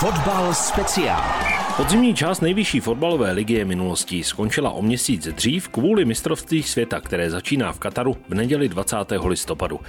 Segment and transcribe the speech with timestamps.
[0.00, 1.22] Fotbal speciál.
[1.76, 4.24] Podzimní část nejvyšší fotbalové ligy je minulostí.
[4.24, 8.96] Skončila o měsíc dřív kvůli mistrovství světa, které začíná v Kataru v neděli 20.
[9.26, 9.80] listopadu.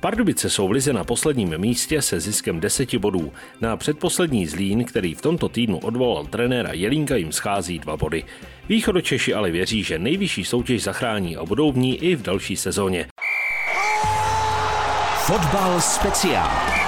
[0.00, 3.32] Pardubice jsou v lize na posledním místě se ziskem 10 bodů.
[3.60, 8.24] Na předposlední Zlín, který v tomto týdnu odvolal trenéra Jelínka, jim schází dva body.
[8.68, 13.06] Východočeši ale věří, že nejvyšší soutěž zachrání a budou v ní i v další sezóně.
[15.26, 16.83] Fotbal speciál.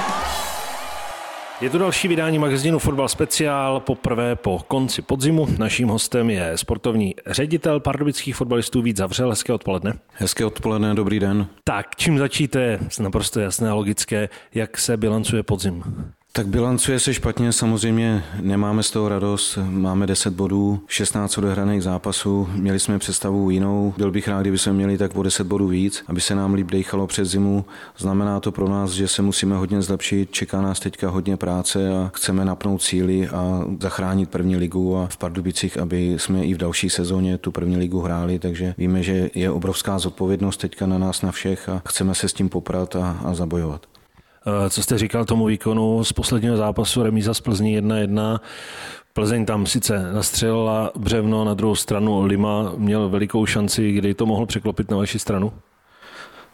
[1.60, 5.46] Je to další vydání magazínu Fotbal Speciál, poprvé po konci podzimu.
[5.58, 9.30] Naším hostem je sportovní ředitel pardubických fotbalistů Vít Zavřel.
[9.30, 9.92] Hezké odpoledne.
[10.12, 11.46] Hezké odpoledne, dobrý den.
[11.64, 12.78] Tak, čím začíte?
[13.00, 14.28] Naprosto jasné a logické.
[14.54, 15.82] Jak se bilancuje podzim?
[16.36, 19.58] Tak bilancuje se špatně, samozřejmě nemáme z toho radost.
[19.68, 23.94] Máme 10 bodů, 16 odehraných zápasů, měli jsme představu jinou.
[23.96, 26.66] Byl bych rád, kdyby jsme měli tak o 10 bodů víc, aby se nám líp
[26.70, 27.64] dejchalo před zimu.
[27.98, 32.10] Znamená to pro nás, že se musíme hodně zlepšit, čeká nás teďka hodně práce a
[32.14, 36.90] chceme napnout síly a zachránit první ligu a v Pardubicích, aby jsme i v další
[36.90, 41.32] sezóně tu první ligu hráli, takže víme, že je obrovská zodpovědnost teďka na nás na
[41.32, 43.95] všech a chceme se s tím poprat a, a zabojovat.
[44.46, 48.40] Eh, co jste říkal tomu výkonu z posledního zápasu remíza z Plzní 1-1?
[49.12, 54.46] Plzeň tam sice nastřelila břevno, na druhou stranu Lima měl velikou šanci, kdy to mohl
[54.46, 55.52] překlopit na vaši stranu?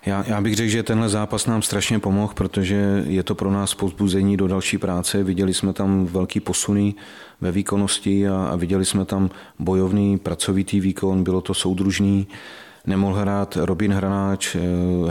[0.06, 3.74] Já, já bych řekl, že tenhle zápas nám strašně pomohl, protože je to pro nás
[3.74, 5.22] povzbuzení do další práce.
[5.22, 6.94] Viděli jsme tam velký posuny
[7.40, 12.26] ve výkonnosti a, a viděli jsme tam bojovný, pracovitý výkon, bylo to soudružný
[12.86, 14.60] nemohl hrát Robin Hranáč, eh,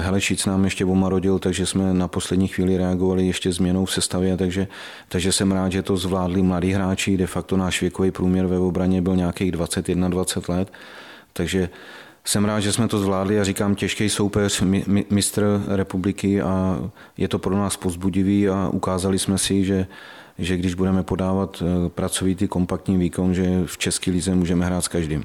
[0.02, 4.67] Helešic nám ještě omarodil, takže jsme na poslední chvíli reagovali ještě změnou v sestavě, takže,
[5.08, 9.02] takže jsem rád, že to zvládli mladí hráči, de facto náš věkový průměr ve obraně
[9.02, 10.73] byl nějakých 21-20 let,
[11.33, 11.69] takže
[12.25, 14.64] jsem rád, že jsme to zvládli a říkám těžký soupeř,
[15.09, 16.80] mistr republiky a
[17.17, 19.88] je to pro nás pozbudivý a ukázali jsme si, že
[20.39, 24.88] že když budeme podávat eh, pracovitý kompaktní výkon, že v České lize můžeme hrát s
[24.88, 25.23] každým.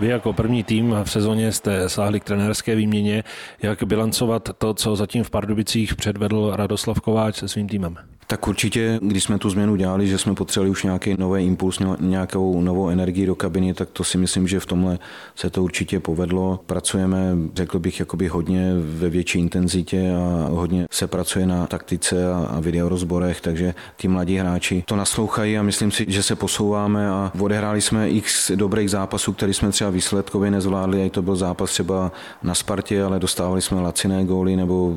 [0.00, 3.24] Vy jako první tým v sezóně jste sáhli k trenérské výměně.
[3.62, 7.96] Jak bilancovat to, co zatím v Pardubicích předvedl Radoslav Kováč se svým týmem?
[8.30, 12.60] Tak určitě, když jsme tu změnu dělali, že jsme potřebovali už nějaký nový impuls, nějakou
[12.60, 14.98] novou energii do kabiny, tak to si myslím, že v tomhle
[15.34, 16.60] se to určitě povedlo.
[16.66, 22.60] Pracujeme, řekl bych, jakoby hodně ve větší intenzitě a hodně se pracuje na taktice a
[22.60, 27.80] videorozborech, takže ti mladí hráči to naslouchají a myslím si, že se posouváme a odehráli
[27.80, 32.54] jsme x dobrých zápasů, které jsme třeba výsledkově nezvládli, a to byl zápas třeba na
[32.54, 34.96] Spartě, ale dostávali jsme laciné góly nebo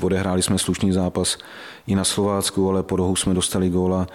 [0.00, 1.38] odehráli jsme slušný zápas
[1.86, 4.06] i na Slovácku, ale po rohu jsme dostali góla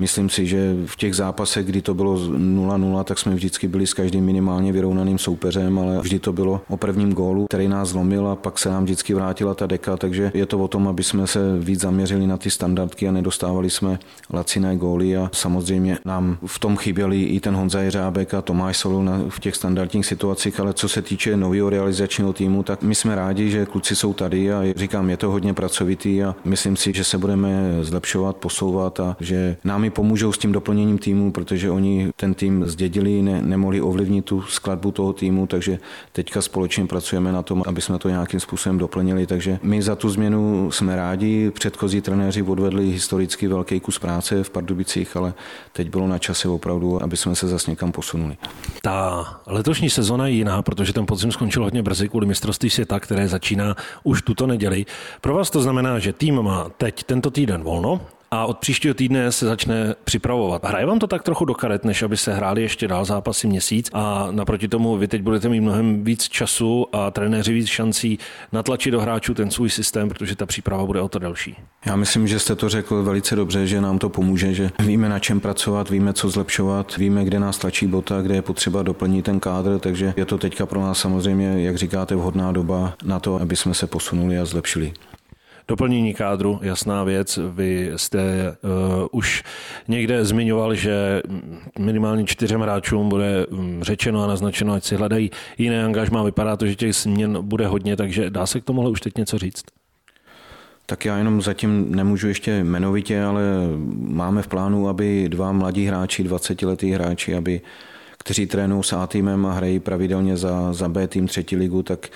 [0.00, 3.94] Myslím si, že v těch zápasech, kdy to bylo 0-0, tak jsme vždycky byli s
[3.94, 8.36] každým minimálně vyrovnaným soupeřem, ale vždy to bylo o prvním gólu, který nás zlomil a
[8.36, 11.58] pak se nám vždycky vrátila ta deka, takže je to o tom, aby jsme se
[11.58, 13.98] víc zaměřili na ty standardky a nedostávali jsme
[14.32, 19.04] laciné góly a samozřejmě nám v tom chyběli i ten Honza Jeřábek a Tomáš Solou
[19.28, 23.50] v těch standardních situacích, ale co se týče nového realizačního týmu, tak my jsme rádi,
[23.50, 27.18] že kluci jsou tady a říkám, je to hodně pracovitý a myslím si, že se
[27.20, 32.66] budeme zlepšovat, posouvat a že nám pomůžou s tím doplněním týmu, protože oni ten tým
[32.66, 35.78] zdědili, ne, nemohli ovlivnit tu skladbu toho týmu, takže
[36.12, 39.26] teďka společně pracujeme na tom, aby jsme to nějakým způsobem doplnili.
[39.26, 41.50] Takže my za tu změnu jsme rádi.
[41.50, 45.34] Předchozí trenéři odvedli historicky velký kus práce v Pardubicích, ale
[45.72, 48.36] teď bylo na čase opravdu, aby jsme se zase někam posunuli.
[48.82, 53.28] Ta letošní sezona je jiná, protože ten podzim skončil hodně brzy kvůli mistrovství světa, které
[53.28, 54.86] začíná už tuto neděli.
[55.20, 58.00] Pro vás to znamená, že tým má teď tento týden volno,
[58.30, 60.64] a od příštího týdne se začne připravovat.
[60.64, 63.90] Hraje vám to tak trochu do karet, než aby se hráli ještě dál zápasy měsíc
[63.92, 68.18] a naproti tomu vy teď budete mít mnohem víc času a trenéři víc šancí
[68.52, 71.56] natlačit do hráčů ten svůj systém, protože ta příprava bude o to delší.
[71.86, 75.18] Já myslím, že jste to řekl velice dobře, že nám to pomůže, že víme na
[75.18, 79.40] čem pracovat, víme co zlepšovat, víme, kde nás tlačí bota, kde je potřeba doplnit ten
[79.40, 83.56] kádr, takže je to teďka pro nás samozřejmě, jak říkáte, vhodná doba na to, aby
[83.56, 84.92] jsme se posunuli a zlepšili.
[85.70, 87.38] Doplnění kádru, jasná věc.
[87.50, 88.20] Vy jste
[88.62, 89.42] uh, už
[89.88, 91.22] někde zmiňoval, že
[91.78, 96.22] minimálně čtyřem hráčům bude mm, řečeno a naznačeno, ať si hledají jiné angažmá.
[96.22, 99.38] Vypadá to, že těch změn bude hodně, takže dá se k tomuhle už teď něco
[99.38, 99.62] říct?
[100.86, 103.42] Tak já jenom zatím nemůžu ještě jmenovitě, ale
[103.98, 107.60] máme v plánu, aby dva mladí hráči, 20-letí hráči, aby
[108.30, 112.08] kteří trénují s A týmem a hrají pravidelně za, za B tým třetí ligu, tak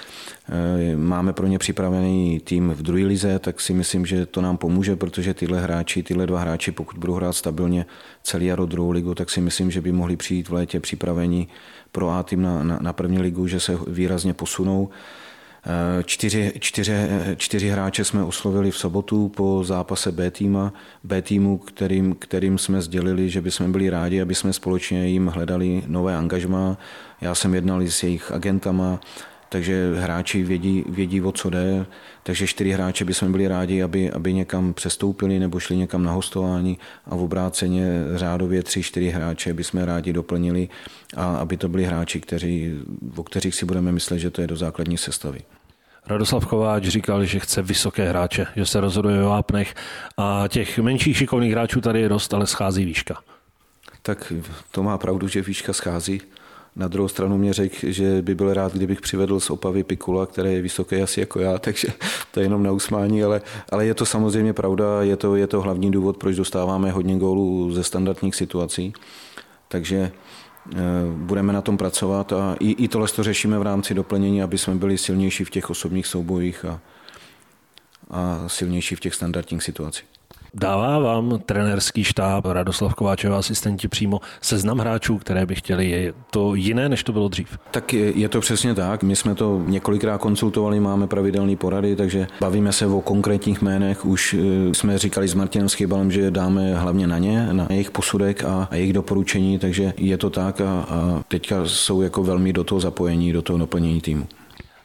[0.92, 4.56] e, máme pro ně připravený tým v druhé lize, tak si myslím, že to nám
[4.56, 7.86] pomůže, protože tyhle hráči, tyhle dva hráči, pokud budou hrát stabilně
[8.22, 11.48] celý jaro druhou ligu, tak si myslím, že by mohli přijít v létě připravení
[11.92, 14.88] pro A tým na, na, na první ligu, že se výrazně posunou.
[16.04, 16.92] Čtyři, čtyři,
[17.36, 20.72] čtyři hráče jsme oslovili v sobotu po zápase B, týma,
[21.04, 25.82] B týmu, kterým, kterým jsme sdělili, že bychom byli rádi, aby jsme společně jim hledali
[25.86, 26.78] nové angažma.
[27.20, 29.00] Já jsem jednal s jejich agentama,
[29.54, 31.86] takže hráči vědí, vědí, o co jde.
[32.22, 36.78] Takže čtyři hráče bychom byli rádi, aby, aby někam přestoupili nebo šli někam na hostování
[37.06, 40.68] a v obráceně řádově tři, čtyři hráče bychom rádi doplnili
[41.16, 42.74] a aby to byli hráči, kteří,
[43.16, 45.40] o kterých si budeme myslet, že to je do základní sestavy.
[46.06, 49.74] Radoslav Kováč říkal, že chce vysoké hráče, že se rozhoduje ve vápnech
[50.16, 53.22] a těch menších šikovných hráčů tady je dost, ale schází výška.
[54.02, 54.32] Tak
[54.70, 56.20] to má pravdu, že výška schází.
[56.76, 60.52] Na druhou stranu mě řekl, že by byl rád, kdybych přivedl z Opavy Pikula, který
[60.52, 61.88] je vysoký asi jako já, takže
[62.30, 65.60] to je jenom na usmání, ale, ale je to samozřejmě pravda, je to, je to
[65.60, 68.92] hlavní důvod, proč dostáváme hodně gólů ze standardních situací.
[69.68, 70.12] Takže
[70.72, 70.78] eh,
[71.16, 74.74] budeme na tom pracovat a i, i tohle to řešíme v rámci doplnění, aby jsme
[74.74, 76.80] byli silnější v těch osobních soubojích a,
[78.10, 80.13] a silnější v těch standardních situacích.
[80.56, 85.90] Dává vám trenérský štáb Radoslav Kováčeva asistenti přímo seznam hráčů, které by chtěli?
[85.90, 87.58] Je to jiné, než to bylo dřív?
[87.70, 89.02] Tak je, je to přesně tak.
[89.02, 94.04] My jsme to několikrát konsultovali, máme pravidelné porady, takže bavíme se o konkrétních jménech.
[94.04, 98.44] Už eh, jsme říkali s Martinem Schybalem, že dáme hlavně na ně, na jejich posudek
[98.44, 102.64] a, a jejich doporučení, takže je to tak a, a teďka jsou jako velmi do
[102.64, 104.26] toho zapojení, do toho naplnění týmu.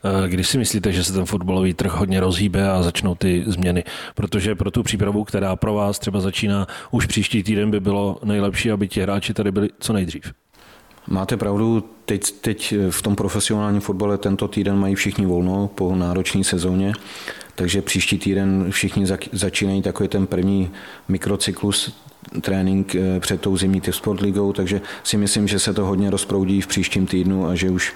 [0.04, 3.84] Eh, Kdy si myslíte, že se ten fotbalový trh hodně rozhýbe a začnou ty změny?
[4.16, 8.72] Protože pro tu přípravu, která pro vás třeba začíná už příští týden, by bylo nejlepší,
[8.72, 10.34] aby ti hráči tady byli co nejdřív.
[11.07, 16.44] Máte pravdu, teď, teď v tom profesionálním fotbale tento týden mají všichni volno po náročné
[16.44, 16.94] sezóně,
[17.56, 20.72] takže příští týden všichni začínají takový ten první
[21.07, 21.94] mikrocyklus
[22.42, 26.62] trénink eh, před tou zimní Sport ligou, takže si myslím, že se to hodně rozproudí
[26.62, 27.94] v příštím týdnu a že už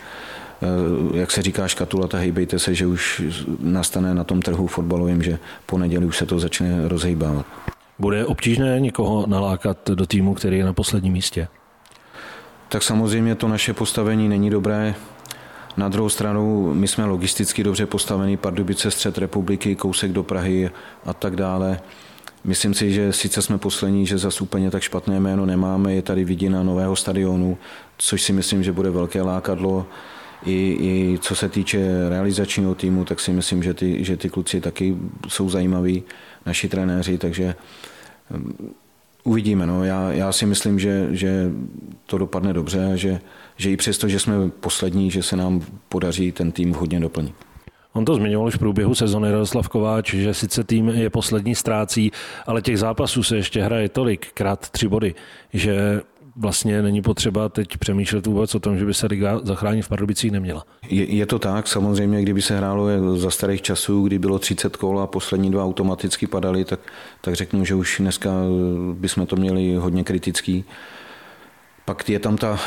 [1.14, 3.22] jak se říká škatulata, hejbejte se, že už
[3.60, 7.46] nastane na tom trhu fotbalovým, že po neděli už se to začne rozhejbávat.
[8.00, 11.48] Bude obtížné někoho nalákat do týmu, který je na posledním místě?
[12.70, 14.96] Tak samozřejmě to naše postavení není dobré.
[15.78, 20.72] Na druhou stranu, my jsme logisticky dobře postavení, Pardubice, střed republiky, kousek do Prahy
[21.06, 21.80] a tak dále.
[22.44, 26.24] Myslím si, že sice jsme poslední, že zase úplně tak špatné jméno nemáme, je tady
[26.24, 27.58] vidina nového stadionu,
[27.98, 29.86] což si myslím, že bude velké lákadlo
[30.46, 34.62] i, i co se týče realizačního týmu, tak si myslím, že ty, že ty kluci
[34.62, 34.96] taky
[35.28, 36.04] jsou zajímaví,
[36.46, 37.56] naši trenéři, takže
[38.36, 38.74] um,
[39.24, 39.66] uvidíme.
[39.68, 39.84] No.
[39.84, 41.52] Já, já si myslím, že, že
[42.06, 43.22] to dopadne dobře že,
[43.58, 47.36] že i přesto, že jsme poslední, že se nám podaří ten tým hodně doplnit.
[47.94, 52.12] On to zmiňoval už v průběhu sezony Radoslav Kováč, že sice tým je poslední ztrácí,
[52.48, 55.16] ale těch zápasů se ještě hraje tolik, krát tři body,
[55.54, 56.02] že
[56.36, 60.32] vlastně není potřeba teď přemýšlet vůbec o tom, že by se liga zachránit v Pardubicích
[60.32, 60.64] neměla.
[60.90, 62.88] Je, je to tak, samozřejmě, kdyby se hrálo
[63.18, 66.80] za starých časů, kdy bylo 30 kol a poslední dva automaticky padaly, tak,
[67.22, 68.32] tak řeknu, že už dneska
[68.94, 70.66] bychom to měli hodně kritický.
[71.86, 72.60] Pak je tam ta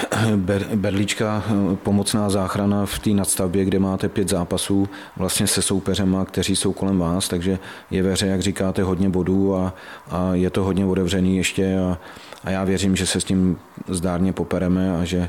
[0.75, 1.43] berlička,
[1.83, 6.99] pomocná záchrana v té nadstavbě, kde máte pět zápasů vlastně se soupeřema, kteří jsou kolem
[6.99, 7.59] vás, takže
[7.91, 9.75] je ve hře, jak říkáte, hodně bodů a,
[10.11, 11.99] a je to hodně otevřený ještě a,
[12.45, 13.59] a já věřím, že se s tím
[13.89, 15.29] zdárně popereme a že,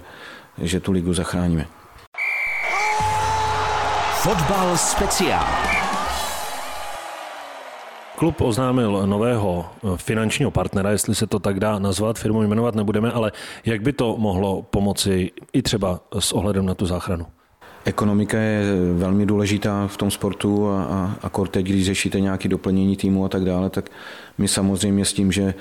[0.57, 1.65] že tu ligu zachráníme.
[4.21, 5.76] Fotbal speciál.
[8.17, 13.11] Klub oznámil nového eh, finančního partnera, jestli se to tak dá nazvat, firmu jmenovat nebudeme,
[13.11, 13.31] ale
[13.65, 17.25] jak by to mohlo pomoci i třeba s ohledem na tu záchranu?
[17.85, 22.97] Ekonomika je velmi důležitá v tom sportu a, a, a teď, když řešíte nějaké doplnění
[22.97, 23.89] týmu a tak dále, tak
[24.37, 25.53] my samozřejmě s tím, že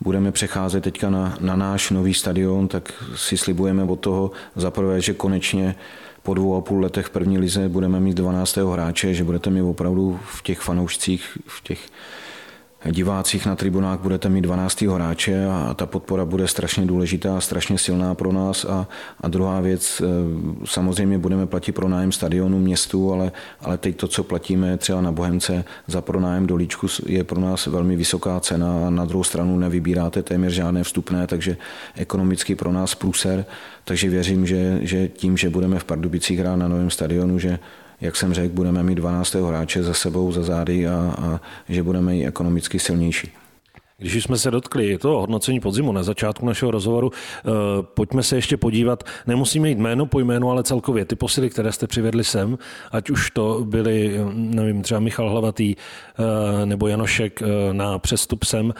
[0.00, 5.14] budeme přecházet teďka na, na náš nový stadion, tak si slibujeme od toho zaprvé, že
[5.14, 5.74] konečně
[6.22, 8.56] po dvou a půl letech v první lize budeme mít 12.
[8.56, 11.88] hráče, že budete mít opravdu v těch fanoušcích, v těch
[12.90, 14.82] divácích na tribunách budete mít 12.
[14.82, 18.64] hráče a ta podpora bude strašně důležitá a strašně silná pro nás.
[18.64, 18.88] A,
[19.20, 20.06] a druhá věc, eh,
[20.64, 25.12] samozřejmě budeme platit pro nájem stadionu městu, ale, ale teď to, co platíme třeba na
[25.12, 29.58] Bohemce za pronájem do Líčku, je pro nás velmi vysoká cena a na druhou stranu
[29.58, 31.56] nevybíráte téměř žádné vstupné, takže
[31.96, 33.44] ekonomicky pro nás pluser.
[33.84, 37.58] Takže věřím, že, že tím, že budeme v Pardubicích hrát na novém stadionu, že
[38.02, 39.34] jak jsem řekl, budeme mít 12.
[39.34, 43.32] hráče za sebou, za zády a, a že budeme i ekonomicky silnější.
[43.98, 47.50] Když jsme se dotkli toho hodnocení podzimu na začátku našeho rozhovoru, eh,
[47.82, 51.86] pojďme se ještě podívat, nemusíme jít jméno po jménu, ale celkově ty posily, které jste
[51.86, 52.58] přivedli sem,
[52.92, 58.74] ať už to byli, nevím, třeba Michal Hlavatý eh, nebo Janošek eh, na přestup sem,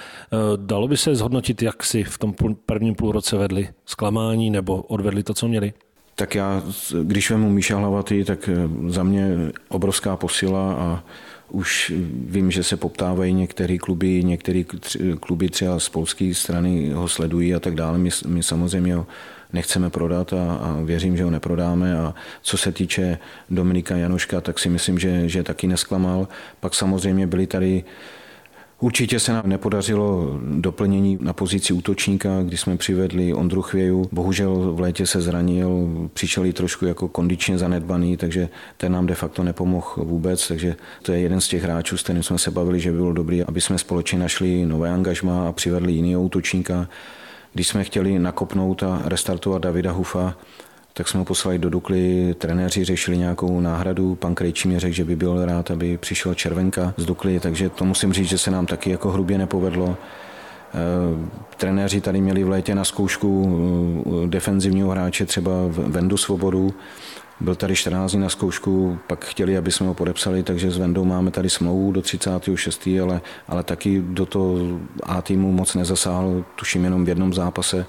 [0.57, 2.35] dalo by se zhodnotit, jak si v tom
[2.67, 5.73] prvním půlroce vedli zklamání nebo odvedli to, co měli?
[6.15, 6.63] Tak já,
[7.03, 8.51] když vemu Míša Hlavatý, tak
[8.89, 9.37] za mě
[9.69, 11.05] obrovská posila a
[11.53, 11.93] už
[12.27, 14.63] vím, že se poptávají některé kluby, některé
[15.21, 17.99] kluby třeba z polské strany ho sledují a tak dále.
[17.99, 19.07] My, my samozřejmě ho
[19.53, 21.99] nechceme prodat a, a věřím, že ho neprodáme.
[21.99, 23.19] A co se týče
[23.51, 26.29] Dominika Janoška, tak si myslím, že, že taky nesklamal.
[26.61, 27.85] Pak samozřejmě byli tady
[28.83, 34.09] Určitě se nám nepodařilo doplnění na pozici útočníka, kdy jsme přivedli Ondru Chvěju.
[34.13, 39.15] Bohužel v létě se zranil, přišel i trošku jako kondičně zanedbaný, takže ten nám de
[39.15, 40.49] facto nepomohl vůbec.
[40.49, 43.13] Takže to je jeden z těch hráčů, s kterým jsme se bavili, že by bylo
[43.13, 46.89] dobré, aby jsme společně našli nové angažma a přivedli jiného útočníka.
[47.53, 50.37] Když jsme chtěli nakopnout a restartovat Davida Hufa,
[50.95, 55.05] tak jsme ho poslali do Dukly, trenéři řešili nějakou náhradu, pan Krejčí mi řekl, že
[55.05, 58.67] by byl rád, aby přišel Červenka z Dukly, takže to musím říct, že se nám
[58.67, 59.97] taky jako hrubě nepovedlo.
[60.75, 63.59] Eh, trenéři tady měli v létě na zkoušku
[64.25, 66.75] eh, defenzivního hráče třeba Vendu Svobodu,
[67.41, 71.05] byl tady 14 dní na zkoušku, pak chtěli, aby jsme ho podepsali, takže s Vendou
[71.05, 72.89] máme tady smlouvu do 36.
[73.03, 74.59] ale, ale taky do toho
[75.03, 77.87] A týmu moc nezasáhl, tuším jenom v jednom zápase.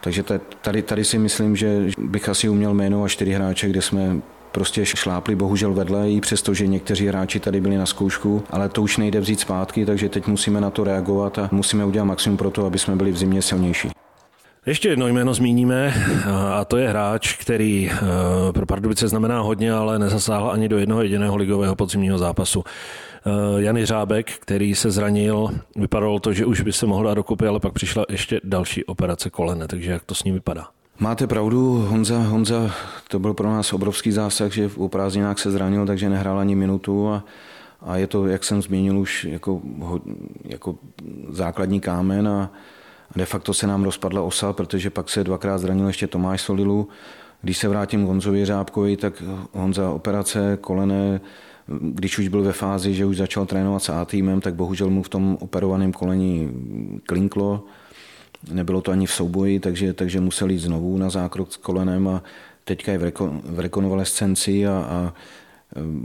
[0.00, 0.24] Takže
[0.60, 4.20] tady, tady si myslím, že bych asi uměl jmenovat čtyři hráče, kde jsme
[4.56, 8.82] prostě šlápli bohužel vedle, i přesto, že někteří hráči tady byli na zkoušku, ale to
[8.82, 12.50] už nejde vzít zpátky, takže teď musíme na to reagovat a musíme udělat maximum pro
[12.50, 13.88] to, aby jsme byli v zimě silnější.
[14.66, 15.94] Ještě jedno jméno zmíníme
[16.52, 17.98] a to je hráč, který eh,
[18.52, 22.64] pro Pardubice znamená hodně, ale nezasáhl ani do jednoho jediného ligového podzimního zápasu.
[23.26, 27.46] Eh, Jany Řábek, který se zranil, vypadalo to, že už by se mohl dát dokupy,
[27.46, 30.75] ale pak přišla ještě další operace kolene, takže jak to s ním vypadá?
[30.98, 32.70] Máte pravdu, Honza, Honza,
[33.08, 37.08] to byl pro nás obrovský zásah, že v prázdninách se zranil, takže nehrál ani minutu
[37.08, 37.24] a,
[37.82, 39.60] a je to, jak jsem zmínil, už jako,
[40.44, 40.74] jako
[41.28, 42.50] základní kámen a,
[43.16, 46.88] de facto se nám rozpadla osa, protože pak se dvakrát zranil ještě Tomáš Solilu.
[47.42, 49.22] Když se vrátím k Honzovi Řábkovi, tak
[49.52, 51.20] Honza operace kolene,
[51.80, 55.02] když už byl ve fázi, že už začal trénovat s A týmem, tak bohužel mu
[55.02, 56.50] v tom operovaném koleni
[57.06, 57.64] klinklo.
[58.50, 62.22] Nebylo to ani v souboji, takže, takže musel jít znovu na zákrok s kolenem a
[62.64, 65.14] teďka je v, reko, v rekonvalescenci a, a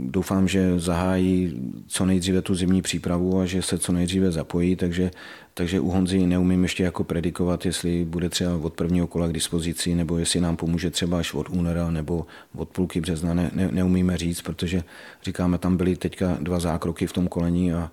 [0.06, 5.10] Doufám, že zahájí co nejdříve tu zimní přípravu a že se co nejdříve zapojí, takže,
[5.54, 9.94] takže u Honzy neumím ještě jako predikovat, jestli bude třeba od prvního kola k dispozici,
[9.94, 14.16] nebo jestli nám pomůže třeba až od února nebo od půlky března, ne, ne, neumíme
[14.16, 14.84] říct, protože
[15.22, 17.90] říkáme, tam byly teďka dva zákroky v tom kolení a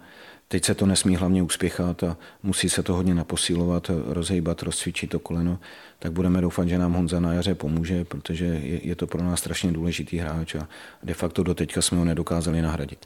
[0.52, 5.20] Teď se to nesmí hlavně uspěchat a musí se to hodně naposílovat, rozhejbat, rozcvičit to
[5.20, 5.60] koleno,
[6.00, 9.40] tak budeme doufat, že nám Honza na jaře pomůže, protože je, je to pro nás
[9.40, 10.68] strašně důležitý hráč a
[11.04, 13.06] de facto do teďka jsme ho nedokázali nahradit.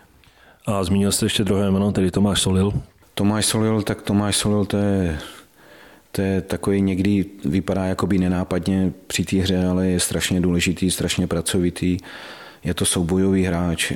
[0.65, 2.73] A zmínil jste ještě druhé jméno, tedy Tomáš Solil.
[3.15, 5.19] Tomáš Solil, tak Tomáš Solil to je,
[6.11, 11.27] to je takový někdy vypadá jakoby nenápadně při té hře, ale je strašně důležitý, strašně
[11.27, 11.97] pracovitý
[12.63, 13.91] je to soubojový hráč,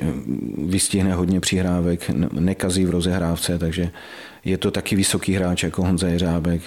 [0.58, 3.90] vystihne hodně přihrávek, nekazí v rozehrávce, takže
[4.44, 6.62] je to taky vysoký hráč jako Honza Jeřábek.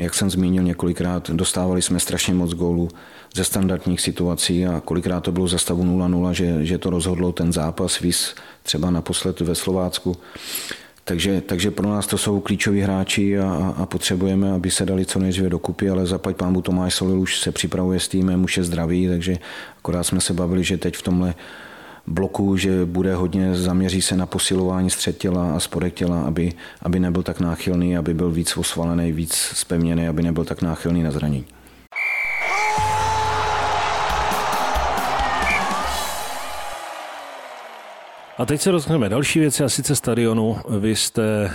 [0.00, 2.88] Jak jsem zmínil několikrát, dostávali jsme strašně moc gólů
[3.34, 7.52] ze standardních situací a kolikrát to bylo za stavu 0-0, že, že to rozhodlo ten
[7.52, 10.16] zápas, víc třeba naposled ve Slovácku.
[11.10, 15.18] Takže, takže pro nás to jsou klíčoví hráči a, a potřebujeme, aby se dali co
[15.18, 19.08] nejdříve dokupy, ale zaplať pámu Tomáš Solil už se připravuje s týmem, už je zdravý,
[19.08, 19.38] takže
[19.78, 21.34] akorát jsme se bavili, že teď v tomhle
[22.06, 26.52] bloku, že bude hodně, zaměří se na posilování střed těla a spodek těla, aby,
[26.82, 31.10] aby nebyl tak náchylný, aby byl víc osvalený, víc spevněný, aby nebyl tak náchylný na
[31.10, 31.44] zranění.
[38.40, 40.56] A teď se rozhodneme další věci, a sice stadionu.
[40.78, 41.52] Vy jste eh,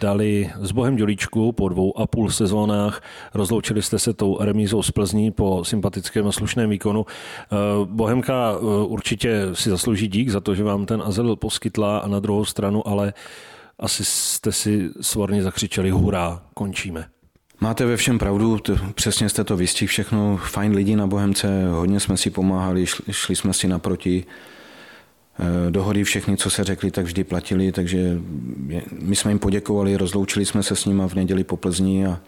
[0.00, 3.02] dali s Bohem Dělíčku po dvou a půl sezónách,
[3.34, 7.06] rozloučili jste se tou remízou z Plzní po sympatickém a slušném výkonu.
[7.06, 12.08] Eh, Bohemka eh, určitě si zaslouží dík za to, že vám ten azyl poskytla a
[12.08, 13.12] na druhou stranu, ale
[13.78, 17.04] asi jste si svorně zakřičeli hurá, končíme.
[17.60, 18.60] Máte ve všem pravdu,
[18.94, 23.36] přesně jste to vystihl všechno, fajn lidi na Bohemce, hodně jsme si pomáhali, šli, šli
[23.36, 24.24] jsme si naproti,
[25.70, 28.18] dohody všechny, co se řekli, tak vždy platili, takže
[29.00, 32.20] my jsme jim poděkovali, rozloučili jsme se s nimi v neděli po Plzni a,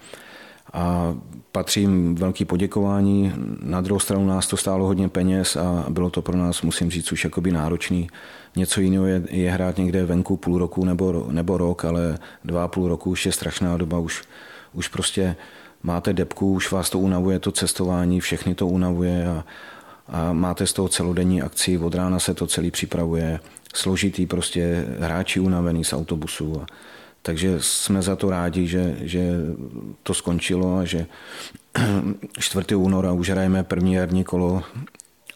[0.72, 1.14] a
[1.52, 3.32] patří jim velký poděkování.
[3.62, 7.12] Na druhou stranu nás to stálo hodně peněz a bylo to pro nás, musím říct,
[7.12, 8.08] už jakoby náročný.
[8.56, 12.88] Něco jiného je, je hrát někde venku půl roku nebo, nebo rok, ale dva půl
[12.88, 14.22] roku už je strašná doba, už,
[14.72, 15.36] už prostě
[15.82, 19.44] máte depku, už vás to unavuje, to cestování, všechny to unavuje a,
[20.08, 23.40] a máte z toho celodenní akci, od rána se to celý připravuje,
[23.74, 26.62] složitý prostě hráči unavený z autobusu.
[26.62, 26.66] A,
[27.22, 29.32] takže jsme za to rádi, že, že
[30.02, 31.06] to skončilo a že,
[32.38, 32.74] 4.
[32.74, 34.62] února už hrajeme první jarní kolo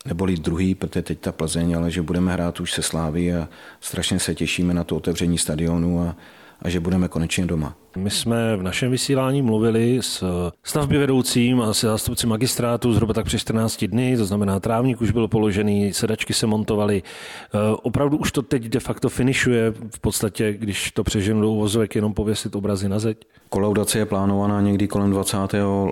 [0.05, 3.49] neboli druhý, protože teď ta Plzeň, ale že budeme hrát už se Slávy a
[3.81, 6.17] strašně se těšíme na to otevření stadionu a,
[6.63, 7.77] a že budeme konečně doma.
[7.97, 10.25] My jsme v našem vysílání mluvili s
[10.63, 15.11] stavby vedoucím a se zástupci magistrátu zhruba tak přes 14 dny, to znamená trávník už
[15.11, 17.03] byl položený, sedačky se montovaly.
[17.03, 21.95] Eh, opravdu už to teď de facto finišuje v podstatě, když to přeženu do uvozovek,
[21.95, 23.19] jenom pověsit obrazy na zeď?
[23.49, 25.37] Kolaudace je plánovaná někdy kolem 20.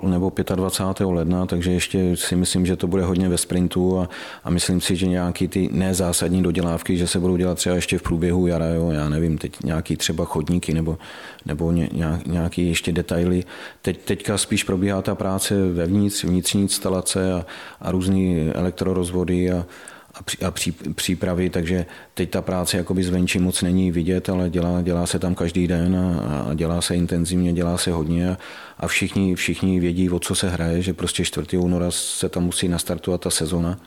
[0.03, 1.05] nebo 25.
[1.05, 4.09] ledna, takže ještě si myslím, že to bude hodně ve sprintu a,
[4.43, 8.01] a myslím si, že nějaký ty nezásadní dodělávky, že se budou dělat třeba ještě v
[8.01, 10.97] průběhu jara, jo, já nevím, teď nějaký třeba chodníky nebo,
[11.45, 11.88] nebo ně,
[12.25, 13.43] nějaký ještě detaily.
[13.81, 17.45] Teď, teďka spíš probíhá ta práce vevnitř, vnitřní instalace a,
[17.81, 19.65] a různé elektrorozvody a,
[20.13, 24.49] a, při, a při, přípravy, takže teď ta práce jakoby zvenčí moc není vidět, ale
[24.49, 28.37] dělá, dělá se tam každý den a, a dělá se intenzivně, dělá se hodně a,
[28.79, 31.57] a všichni, všichni vědí, o co se hraje, že prostě 4.
[31.57, 33.79] února se tam musí nastartovat ta sezona.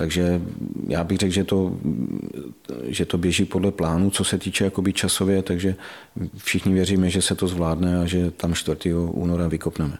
[0.00, 0.40] Takže
[0.88, 1.76] já bych řekl, že to,
[2.84, 5.74] že to běží podle plánu, co se týče jakoby časově, takže
[6.36, 8.94] všichni věříme, že se to zvládne a že tam 4.
[8.94, 9.98] února vykopneme.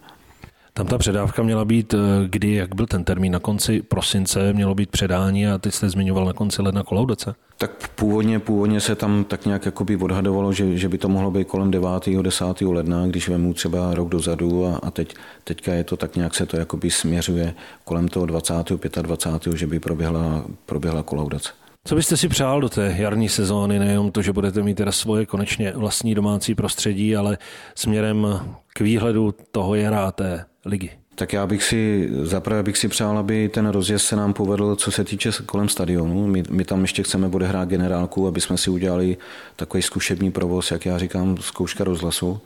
[0.72, 1.98] Tam ta předávka měla být, eh,
[2.28, 6.24] kdy, jak byl ten termín, na konci prosince mělo být předání a teď jste zmiňoval
[6.24, 7.34] na konci ledna kolaudace.
[7.58, 11.48] Tak původně, původně se tam tak nějak jakoby odhadovalo, že, že by to mohlo být
[11.48, 11.88] kolem 9.
[12.22, 12.60] 10.
[12.60, 16.46] ledna, když vemu třeba rok dozadu a, a teď, teďka je to tak nějak se
[16.46, 18.54] to jakoby směřuje kolem toho 20.
[19.02, 19.56] 25.
[19.56, 21.50] že by proběhla, proběhla kolaudace.
[21.84, 25.26] Co byste si přál do té jarní sezóny, nejenom to, že budete mít teda svoje
[25.26, 27.38] konečně vlastní domácí prostředí, ale
[27.74, 28.40] směrem
[28.74, 30.90] k výhledu toho jara té ligy?
[31.14, 34.90] Tak já bych si, zaprvé bych si přál, aby ten rozjezd se nám povedl, co
[34.90, 36.26] se týče kolem stadionu.
[36.26, 39.16] My, my tam ještě chceme bude hrát generálku, aby jsme si udělali
[39.56, 42.40] takový zkušební provoz, jak já říkám, zkouška rozhlasu.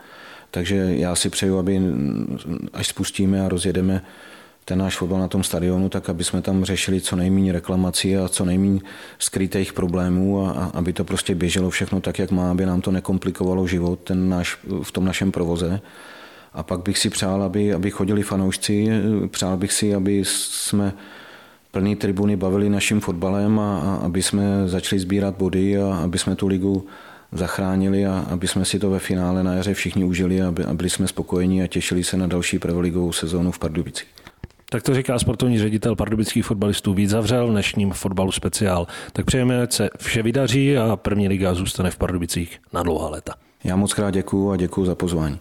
[0.51, 1.81] Takže já si přeju, aby
[2.73, 4.03] až spustíme a rozjedeme
[4.65, 8.29] ten náš fotbal na tom stadionu, tak aby jsme tam řešili co nejméně reklamací a
[8.29, 8.81] co nejméně
[9.19, 12.91] skrytých problémů a, a aby to prostě běželo všechno tak, jak má, aby nám to
[12.91, 15.81] nekomplikovalo život ten náš, v tom našem provoze.
[16.55, 18.89] A pak bych si přál, aby, aby chodili fanoušci,
[19.31, 20.93] přál bych si, aby jsme
[21.71, 26.37] plný tribuny bavili naším fotbalem a, a aby jsme začali sbírat body a aby jsme
[26.37, 26.87] tu ligu
[27.33, 30.75] zachránili a aby jsme si to ve finále na jaře všichni užili a, aby, a
[30.75, 34.09] byli jsme spokojení a těšili se na další prvoligovou sezónu v Pardubicích.
[34.71, 38.87] Tak to říká sportovní ředitel pardubických fotbalistů Vít Zavřel v dnešním fotbalu speciál.
[39.13, 43.35] Tak přejeme, ať se vše vydaří a první liga zůstane v Pardubicích na dlouhá léta.
[43.65, 45.39] Já moc krát děkuju a děkuju za pozvání.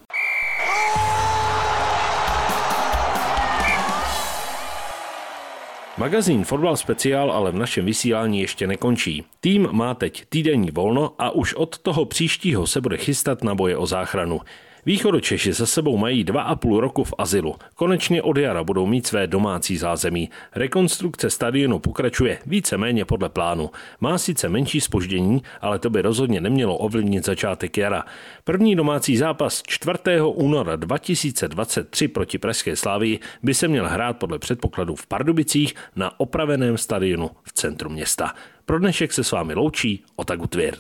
[5.97, 9.23] Magazín Fotbal Speciál ale v našem vysílání ještě nekončí.
[9.39, 13.77] Tým má teď týdenní volno a už od toho příštího se bude chystat na boje
[13.77, 14.41] o záchranu.
[14.86, 17.56] Východočeši za sebou mají dva a půl roku v azylu.
[17.76, 20.30] Konečně od jara budou mít své domácí zázemí.
[20.56, 23.69] Rekonstrukce stadionu pokračuje víceméně podle plánu.
[24.00, 28.04] Má sice menší spoždění, ale to by rozhodně nemělo ovlivnit začátek jara.
[28.43, 29.98] První domácí zápas 4.
[30.26, 36.78] února 2023 proti Pražské Slávii by se měl hrát podle předpokladů v Pardubicích na opraveném
[36.78, 38.34] stadionu v centru města.
[38.65, 40.76] Pro dnešek se s vámi loučí Otaku Tvěr.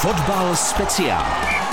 [0.00, 1.65] Fotbal speciál.